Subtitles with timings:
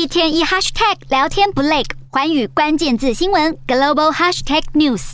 [0.00, 5.12] 一天一 hashtag 聊天不累，环宇关键字新闻 global hashtag news。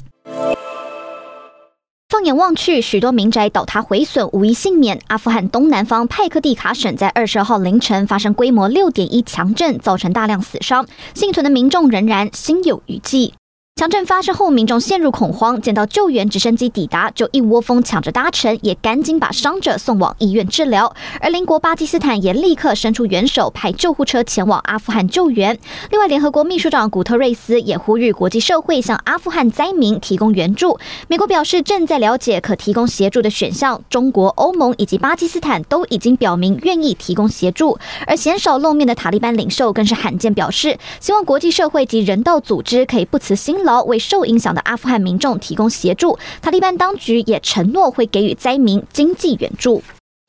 [2.09, 5.01] 放眼望去，许多民宅倒塌毁损，无一幸免。
[5.09, 13.35] 阿富汗东南方派克蒂卡省在二十号凌晨发生规模六点一强震，造成大量死伤，幸存的民众仍然心有余悸。
[13.79, 20.97] 强震发生后，民众陷入恐慌，见到救援直升机抵达，就一窝蜂抢着搭乘，也赶紧把伤者送往医院治疗。
[21.21, 25.59] 而邻国巴基斯坦也立刻伸出援手，派救护车前往阿富汗救援。
[25.91, 30.79] 另外，联合国秘书长古特瑞斯也呼吁国际社会向阿富汗灾民提供援助。
[31.09, 37.79] 美国表示正在了解可提供协助的选项，中国、欧盟以及巴基斯坦都已经表明愿意提供协助。
[38.07, 49.83] 而鲜少露面的塔利班领袖更是罕见表示，希望国际社会及人道组织可以不辞辛劳为受影响的阿富汗民众提供协助，塔利班当局也承诺会给予灾民经济援助。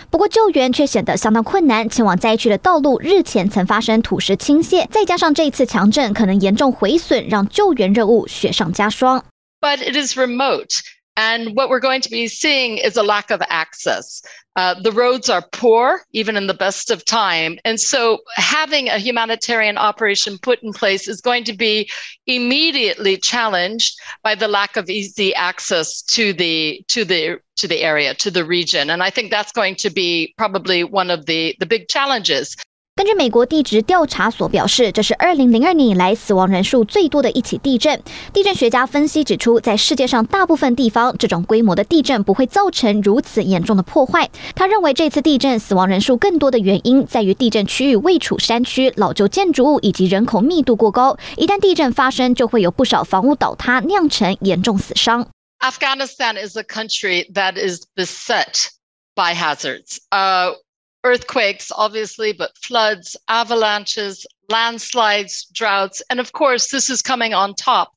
[0.10, 9.24] 不过救援却显得相当困难，前往灾区的道路日前曾发生土石倾泻，再加上这次强震可能严重毁损，让救援任务雪上加霜。
[9.60, 10.80] But it is remote.
[11.18, 14.22] And what we're going to be seeing is a lack of access.
[14.56, 17.58] Uh, the roads are poor, even in the best of time.
[17.66, 21.90] And so having a humanitarian operation put in place is going to be
[22.28, 28.14] immediately challenged by the lack of easy access to the, to the, to the area,
[28.14, 28.92] to the region.
[28.92, 32.56] And I think that's going to be probably one of the, the big challenges.
[32.98, 38.02] 根据美国地质调查所表示，这是二零零二年以来死亡人数最多的一起地震。
[38.34, 44.32] 地震学家分析指出，在世界上大部分地方，这种规模的地震不会造成如此严重的破坏。
[44.56, 51.16] 他认为，这次地震死亡人数更多的原因在于地震区域位处山区、老旧建筑物以及人口密度过高。
[51.36, 55.28] 一旦地震发生，就会有不少房屋倒塌，酿成严重死伤。
[55.60, 58.70] Afghanistan is a country that is beset
[59.14, 59.98] by hazards.
[60.10, 60.56] Uh
[61.04, 66.02] earthquakes, obviously, but floods, avalanches, landslides, droughts.
[66.10, 67.94] And of course, this is coming on top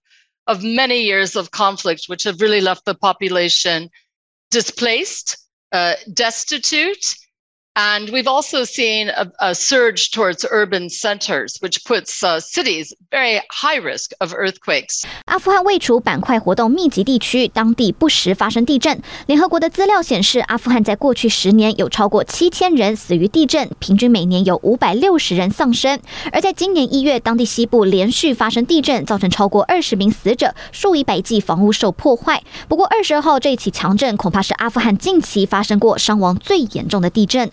[0.46, 3.90] of many years of conflict, which have really left the population
[4.50, 5.36] displaced,
[5.72, 7.14] uh, destitute,
[7.76, 13.78] And we've also seen a, a surge towards urban centers, which puts cities very high
[13.78, 15.04] risk of earthquakes.
[15.26, 19.00] 阿富汗位处板块活动密集地区，当地不时发生地震。
[19.26, 26.00] 联合国的资料显示，阿富汗在过去十年有超过七千人死于地震，平均每年有五百六十人丧生。
[26.32, 32.42] 而在今年一月，当地西部连续发生地震，造成超过二十名死者，数以百计房屋受破坏。
[32.68, 37.48] 不过，二十二号这一起强震恐怕是阿富汗近期发生过伤亡最严重的地震。